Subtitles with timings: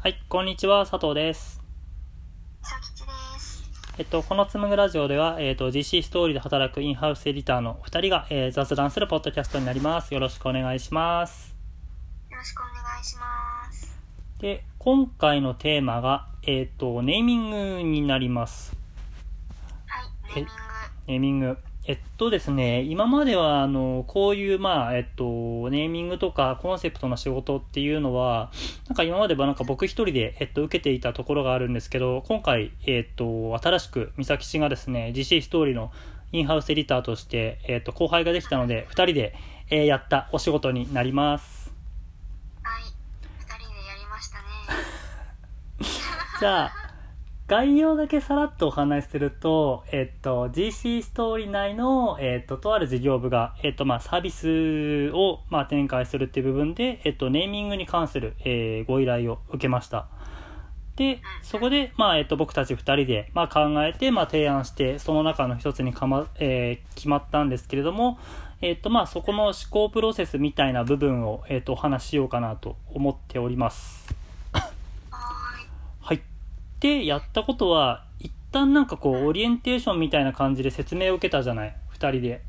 [0.00, 1.60] はい、こんにちは、佐藤です。
[3.98, 10.14] えっと、このつむぐラジオでは、えっと、GC ストーリーで働くインハウスエディターの2人が、えー雑談するポッドキャストになります。
[10.14, 11.52] よろしくお願いします。
[12.30, 13.98] よろしくお願いします。
[14.38, 18.76] で、今回のテーマが、えっと、ネーミングになります。
[19.88, 20.52] はい、ネーミング。
[21.08, 21.58] ネーミング。
[21.88, 25.24] えっとですね、今までは、あの、こういう、まあ、えっと、
[25.70, 28.52] ネーミングとかコンセプトの仕事っていうのは、
[28.88, 35.90] なんか今まではなんか僕一人で、えっと、受けていたところがあるんですけど、今回、えっと、新しく、三崎氏がですね、GC ストーリーの
[36.30, 39.34] インハウスエディターとして、えっと、後輩ができたので、二人で、
[39.70, 41.72] えーやったお仕事になります。
[42.62, 42.82] はい、
[43.38, 44.44] 二人でやりましたね。
[46.38, 46.87] じゃあ、
[47.48, 60.08] 概要だけさらっとお話しすると、えっと、GC ストーリー内の、えっと、とある事業部が、えっと、まあ、サービスを、まあ、展開するっていう部分で、えっと、ネーミングに関する、えーご依頼を受けました。
[60.96, 68.18] で、そこで、まあ、えっと、僕たち二人で、まあ、考えて、まあ、提案して、その中の一つにかま、えー決まったんですけれども、
[68.60, 74.27] えっと、まあ、そこの思考プロセスみたいな部分を、えっと、お話ししようかなと思っております。
[76.80, 81.76] で、やったことは、一旦なんかこう、オリエンテーションみたいな感じで説明を受けたじゃない？
[81.88, 82.42] 二人で。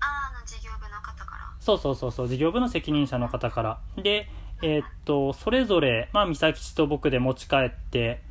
[0.00, 1.50] あーあの事業部の方から。
[1.60, 3.78] そうそうそうそう、事業部の責任者の方から。
[3.96, 4.28] で、
[4.62, 8.22] えーっと、それぞれ、まあ、三崎氏と僕で持ち帰って、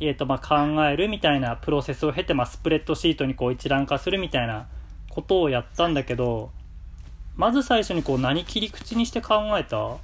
[0.00, 4.68] えーっと、まあ、考えるみたいなプロセスを経て、まあ、スプレッドシートにこう一覧化するみたいな
[5.10, 6.52] ことをやったんだけど、
[7.34, 9.96] まず最初にこう何切り口にして考えた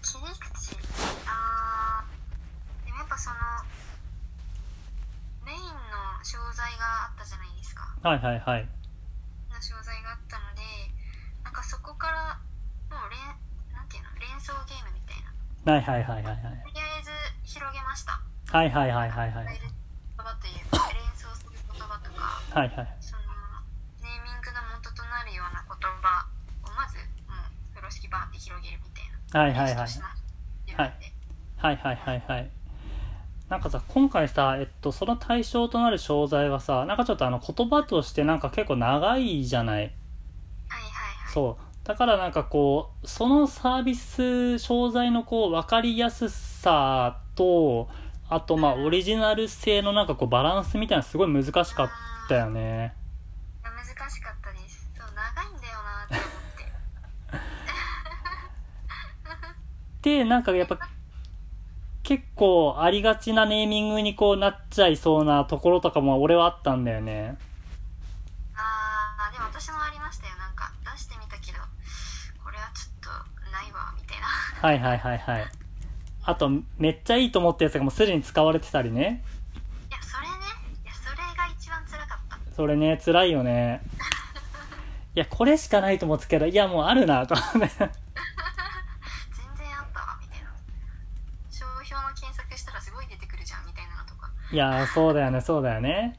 [0.00, 0.76] 切り口。
[1.26, 3.36] あー、でもやっぱその、
[5.44, 5.64] メインの
[6.22, 7.91] 商材があったじゃないですか。
[8.02, 8.66] はいはいはい。
[9.46, 10.62] の商材があったので、
[11.46, 12.34] なんかそこから、
[12.90, 13.22] もう連、
[13.70, 15.30] なんていうの、連想ゲームみたいな。
[15.30, 16.66] はいはいはいはいはい。
[16.66, 17.14] とりあえず
[17.46, 18.18] 広げました。
[18.50, 19.54] はいはいはいはいはい。
[19.54, 19.70] 言
[20.18, 22.90] 葉というか、連想する言葉とか、はいはい。
[22.98, 23.22] その
[24.02, 25.70] ネーミングの元となるような言
[26.02, 26.26] 葉
[26.66, 26.98] をまず
[27.30, 29.94] もう風呂敷バーって広げるみたいなはいはいはい。
[30.74, 30.94] はい
[31.54, 32.50] はいはいはいはい。
[33.52, 39.76] なんかさ、今回さ、えっと、その対象となる商材はさ、なんかちょっとあの言葉としてなんか結構長いじゃない？
[39.76, 39.92] はいはい
[40.88, 41.32] はい。
[41.34, 41.86] そう。
[41.86, 47.90] だからなんかこう、そのサービス、商材のこう、分かりやすさと、
[48.30, 51.90] あとまあ、オリジナル性のなんかこう、バランスみたいなのすごい難しかっ
[52.30, 52.94] たよね。
[53.62, 54.90] 難しかったです。
[54.96, 56.24] そう長いんだよなって思
[57.38, 57.44] っ
[60.00, 60.08] て。
[60.20, 60.78] で、なんかやっぱ、
[62.12, 67.38] 結構ありがちなネーミングにこうなっちゃいそうなところとかも俺はあったんだよね。
[68.54, 71.58] あーでも私もありましたよなんか出してみたけど
[72.44, 75.50] これはちょっとないわみたいなはいはいはいはい。
[76.24, 79.24] あと、めっちゃいいと思ったやつがもうすでに使われてたりね。
[79.88, 80.34] いやそれね
[80.84, 83.80] いやそれが一番辛かったそれね、辛いよね。
[85.16, 87.58] いや、これしかないと思ってたけど、いや、もうあるな、と思って。
[87.58, 87.88] 全然
[89.78, 90.50] あったわみたいな
[91.50, 96.18] 商標の検索したらすごい出てくるじゃんみたいなのとかいや、そうだよね、そうだよね。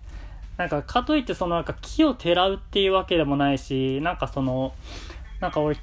[0.57, 4.73] なんか、かといって、その、なんか、木をてらうっていうわけでもないし、なんかその、
[5.39, 5.77] なんか俺、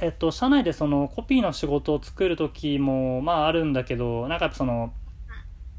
[0.00, 4.92] えっと、社内でその、コピーの仕事を作る時も、まああるんだけど、なんかその、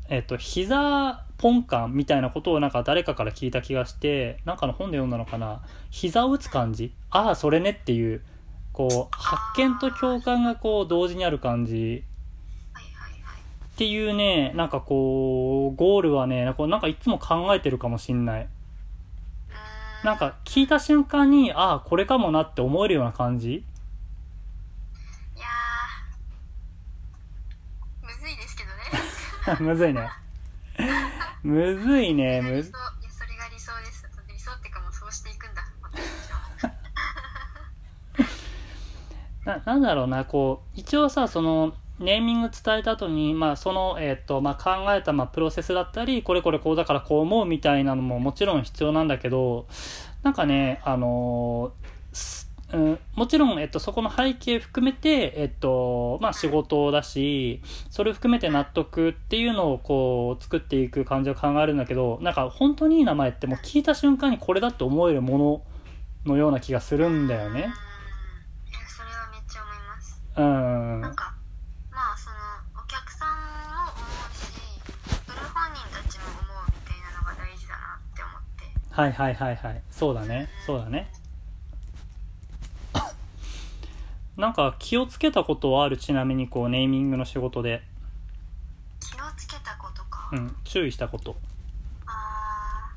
[0.10, 5.62] えっと、膝ポン感みたいなことをなんか誰かから聞いた気がして、なんかの本で読んだのかな。
[5.92, 8.22] 膝を打つ感じああ、それねっていう、
[8.72, 12.04] こう、発見と共感がこう、同時にある感じ。
[13.78, 18.50] っていうね、なんかこう、ゴールはね、なんかいつも考えてるかもしんない。
[20.04, 23.64] なんか聞いた瞬間に、ああ、これかもなって思えるような感じい
[25.40, 28.70] やーむずいですけど
[29.54, 30.10] ね むずいね。
[31.44, 32.80] むずいね、むずいや
[33.12, 35.62] それが理想です理想ってかもうそうしていくんだ
[39.60, 49.68] な、なんだろうな、こう、一応さ、その、ネーミング伝えた後に、まあ、その、えっ、と、まあ、考えた、まあ、プロセスだったり、これこれこうだからこう思うみたいなのももちろん必要なんだけど、
[50.24, 51.72] なんかね、あの
[52.74, 67.62] うん、もちろん、えっと、そこの背景含めて、えっと、まあ、仕事だし、それ含めて納得っていうのをこう、作っていく感じを考えるんだけど、なんか本当にいい名前ってもう聞いた瞬間にこれだって思えるもののような気がするんだよね。
[67.62, 67.74] うーんいや
[68.90, 71.02] それはめっちゃ思いますうん。
[71.02, 71.34] なんか
[71.90, 72.36] まあその
[72.84, 73.30] お客さん
[73.72, 74.44] も思うし
[75.26, 78.68] それ本人たちも思うみたいなのが大事だなって思って
[78.98, 79.82] はいはいはいはい。
[79.92, 80.50] そうだね。
[80.66, 81.08] そうだね。
[84.36, 85.98] なんか気をつけたことはある？
[85.98, 87.84] ちなみにこうネーミングの仕事で。
[89.00, 90.56] 気をつけたことか、うん。
[90.64, 91.36] 注意したこと。
[92.08, 92.92] あ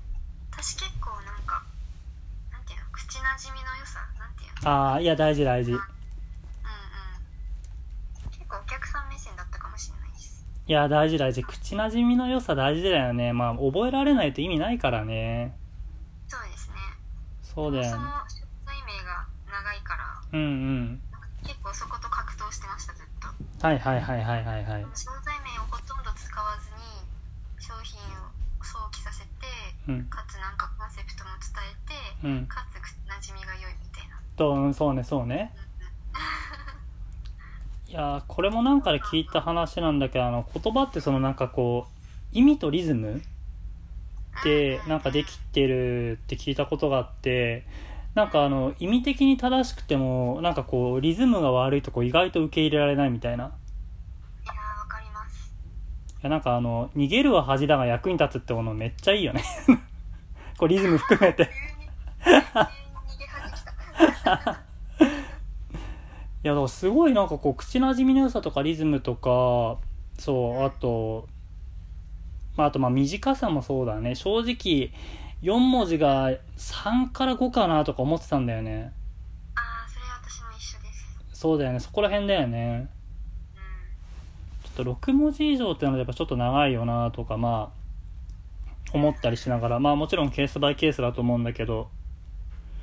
[0.53, 1.63] ー私結構なんか
[2.51, 2.87] なんていうの？
[2.93, 4.01] 口なじみの良さ？
[4.19, 4.71] なんていうの？
[4.71, 5.73] ああいや大事大事。
[5.73, 5.83] うんうん。
[8.31, 10.47] 結構お客さん目線だったかもしれないです。
[10.67, 11.45] いや大事大事。
[11.45, 13.35] 口なじみの良さ大事だよね。
[13.35, 15.55] まあ覚えられないと意味ないからね
[17.55, 17.85] そうだよ。
[17.85, 20.23] ねその食材名が長いから。
[20.33, 20.45] うんう
[20.97, 21.03] ん。
[21.43, 23.27] 結構そこと格闘してましたずっと。
[23.67, 26.83] はいはいはいはいはいはい商材名をほとんど使わずに
[27.59, 28.05] 商品を
[28.63, 29.29] 想起させて
[29.89, 30.05] うん。
[30.07, 31.51] かつなんかコンセプトも伝
[32.23, 32.47] えて、うん。
[32.47, 34.21] かつ口なじみが良いみたいな。
[34.37, 35.53] とうんそうねそうね。
[37.89, 41.95] いやーこれもなんかで聞いた話なんだけどあの言葉ってそのなんかこう
[42.31, 43.21] 意味とリズム
[44.45, 47.67] でなんかできてるって聞いたことがあって
[48.15, 53.47] なんかあの意味的に正しくてもなんかこうリズムが悪いとこ意外と受け入れられないみたいな。
[53.47, 53.49] い
[56.23, 59.43] いやなんかあの逃げるは恥だが役に立つってものめっちゃいいよね。
[60.59, 61.45] こうリズム含めて。
[66.43, 69.79] いやだからすごいなんかこう口なじみの良さとかリズムとか
[70.19, 71.29] そうあと
[72.61, 74.15] まああとまあ短さもそうだね。
[74.15, 74.93] 正直
[75.43, 78.93] 4文字が3から5かなとか思ってたんだよね。
[79.55, 80.93] ああそれは私も一緒で
[81.33, 81.41] す。
[81.41, 81.81] そうだよね。
[81.81, 82.91] そこら辺だよね。
[83.57, 84.71] うん。
[84.75, 89.79] ちょっと6文字以上ってのはやっぱちょっと長いよなとかまあ思ったりしながら。
[89.79, 91.89] まあもちろんケースバイケースだと思うんだけど。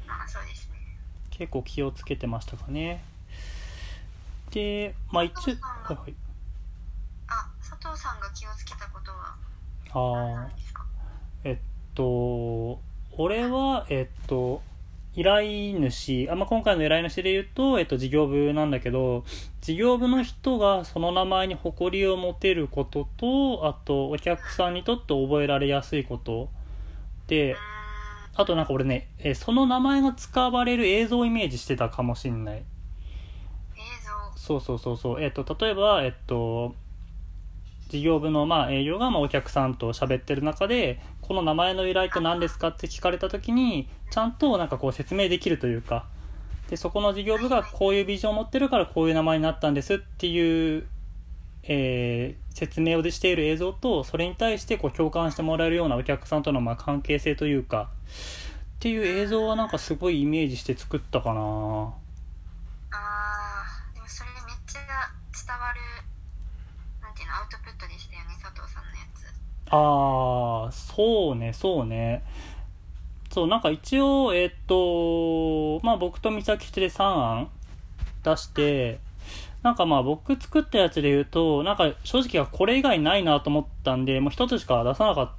[0.07, 0.79] まあそうですね。
[1.29, 3.03] 結構気をつけてましたかね。
[4.49, 6.15] でまあ一応はいはい。
[7.27, 8.86] あ佐藤さんが気をつけた
[9.97, 10.47] あ
[11.43, 11.57] えっ
[11.95, 12.79] と
[13.17, 14.61] 俺はえっと
[15.15, 16.29] 依頼主。
[16.29, 19.25] あ、まあ、今回の依頼主で言うと、えっと、事業部なんだけど
[19.61, 26.49] 事業部の人がその名前に誇りを持てることとあとお客さんにとって覚えられやすいこと。
[27.25, 27.55] で
[28.35, 32.57] あとなんか俺ねえその名前が使われる映像をイメージしてたかもしんない。
[32.57, 32.61] 映
[34.35, 34.39] 像。
[34.39, 35.23] そうそうそうそう。
[35.23, 36.75] えっと例えばえっと
[37.87, 46.05] 事業部のまあ営業がまあお客さんと喋ってる中でこの名前の由来って何ですかって聞かれた時にちゃんとなんかこう説明できるというか
[46.69, 50.87] でそこの事業部がこういうビジョンを持ってるからこういう名前になったんですっていう、
[51.63, 57.91] えー説明をしている映像とそれに対してこう共感してもらえるようなお客さんとのまあ関係性というか
[58.77, 61.93] っていう映像はなんかすごいイメージして作ったかな。
[68.47, 69.25] 佐藤さんのやつ。
[69.69, 72.23] ああそうねそうね。
[73.31, 77.49] そうなんか一応えっとまあ僕と美咲で3案
[78.23, 78.99] 出して
[79.63, 85.31] なんかまあ僕作ったやつで言うとなんか正直はこれ以外ないなと思ったんでもう1つしか出さなかっ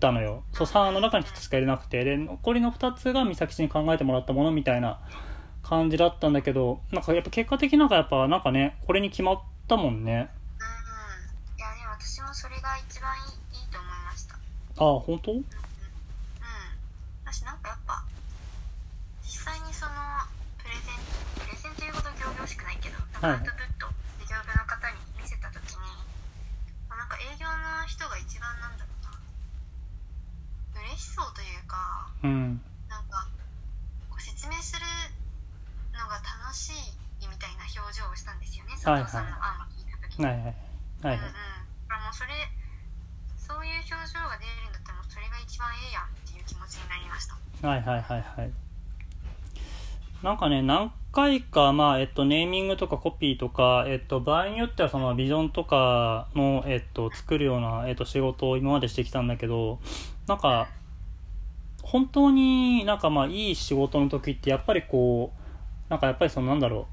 [0.00, 0.42] たのよ。
[0.52, 2.02] そう3案の中に1つしか入れなくて。
[2.04, 4.98] で残りの2つが美咲に考えてもらったものみたいな
[5.62, 10.28] 感じだったんだけどなんかやっぱ結果的なんかやっぱなんかねこれに決まったもんね。
[12.34, 14.34] それが一番いいいいと思いました。
[14.34, 14.38] あ
[14.84, 15.32] あ本当？
[15.32, 15.44] うん。
[17.24, 18.04] 私なんかやっぱ
[19.22, 19.92] 実際にその
[20.58, 20.96] プレゼン
[21.44, 23.36] プレゼンというほど仰々しくないけどはい。
[23.36, 23.86] アウトプット
[24.24, 25.84] 事業部の方に見せた時に、
[26.88, 30.82] まあなんか営業の人が一番なんだろうな。
[30.88, 32.60] 嬉しそうというかうん。
[32.88, 33.28] なんか
[34.08, 34.86] こう説明する
[35.92, 39.21] のが楽しいみたいな表情をしたんですよね佐はいはい藤さん
[42.12, 42.30] それ
[43.36, 48.52] そういう表情が出るんだったらそれが一番ええやんっていう気持ちになりましたはいはいはいはい。
[50.22, 59.80] なんかね、何回か、まあ、えっと、ネーミングとかコピーとか、えっと、場合によってはそのビジョンとかの、えっと、作るような、えっと、仕事を今までしてきたんだけど、
[60.28, 60.68] なんか、
[61.82, 66.86] 本当になんかまあ、いい仕事の時って、やっぱりこう、なんかやっぱりそのなんだろ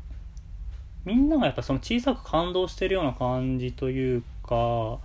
[1.05, 4.99] う、みんながやっぱその小さく感動してるような感じというか、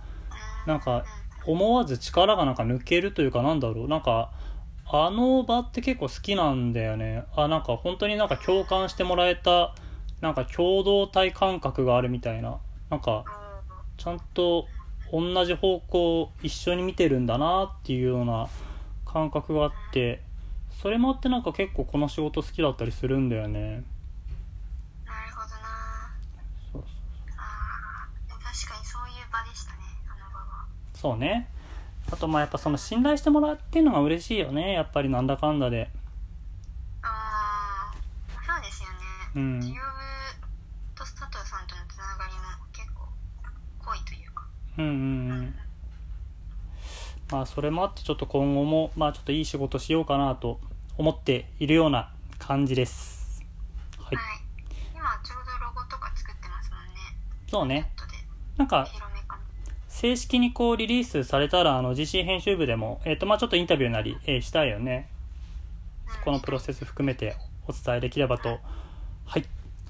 [0.65, 1.05] なんか
[1.45, 3.87] 思わず力がなんか抜けるというかなんだろう。
[3.87, 4.31] なんか
[4.87, 7.23] あの場って結構好きなんだよね。
[7.35, 9.75] あなんか本当になんか共感してもらえた
[10.21, 12.59] なんか共同体感覚があるみたいな。
[12.89, 13.25] なんか
[13.97, 14.67] ちゃんと
[15.11, 18.47] 同じ方向一緒に見てるんだなっていうような
[19.05, 20.21] 感覚があって
[20.81, 23.83] それもあってなんか結構この仕事好きだったりするんだよね。
[31.05, 31.47] そうね。
[32.11, 34.73] あと、まあやっぱその信頼してもらうっていうのが嬉しいよね。
[34.73, 35.87] やっぱりなんだかんだで。
[37.03, 37.95] ああ、
[38.43, 38.95] そうですよね。
[39.35, 39.59] うん。
[39.59, 39.67] の
[44.79, 44.81] う。
[44.81, 45.45] うんうんうん。
[45.45, 45.53] う、
[47.31, 50.59] まあそれもあってちょっと今後も、まあちょっといい仕事しようかなと
[50.97, 53.43] 思っているような感じです。
[53.99, 54.15] はい。
[54.15, 54.25] はい、
[54.91, 56.93] 今ちょうどロゴとか作ってますもんね。
[57.47, 57.91] そうね。
[58.57, 58.87] なんか、
[60.05, 65.09] 正式にこうリリースされたらあの GC 編集部でもえっ、とまあちょっとインタビューなり、えーしたいよね。
[66.07, 67.35] うんこのプロセス含めて
[67.67, 68.59] お伝えできればと
[69.25, 69.45] はい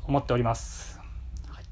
[0.07, 1.01] 思っております。
[1.49, 1.65] はい。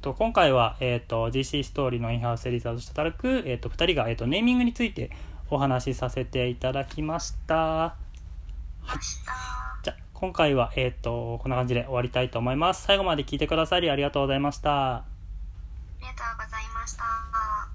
[0.00, 5.10] と今回は、えー、と GC ストーリーのインハウスエディターとして働く、えー、と2人が、えー、とネーミングについて
[5.50, 7.96] お話しさせていただきました。
[8.84, 9.00] 明日
[9.82, 12.84] じゃあ今回は、えー、とこんな感じで終わりたいと思います。
[12.84, 14.94] 最後まで聞いてくださりありがとうございました。
[14.94, 15.04] あ
[16.00, 17.71] りがとうございました。